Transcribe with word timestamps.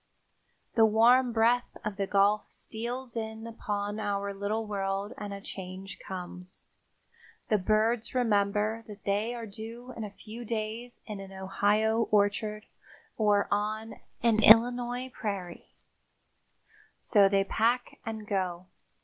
The 0.73 0.83
warm 0.83 1.31
breath 1.31 1.77
of 1.85 1.97
the 1.97 2.07
Gulf 2.07 2.45
steals 2.49 3.15
in 3.15 3.45
upon 3.45 3.99
our 3.99 4.33
little 4.33 4.65
world 4.65 5.13
and 5.15 5.31
a 5.31 5.39
change 5.39 5.99
comes. 5.99 6.65
The 7.49 7.59
birds 7.59 8.15
remember 8.15 8.83
that 8.87 9.03
they 9.03 9.35
are 9.35 9.45
due 9.45 9.91
in 9.95 10.03
a 10.03 10.09
few 10.09 10.43
days 10.43 11.01
in 11.05 11.19
an 11.19 11.31
Ohio 11.31 12.07
orchard 12.09 12.65
or 13.15 13.47
on 13.51 13.93
an 14.23 14.41
Illinois 14.41 15.09
prairie, 15.13 15.75
so 16.97 17.29
they 17.29 17.43
pack 17.43 17.99
and 18.03 18.25
go. 18.25 18.65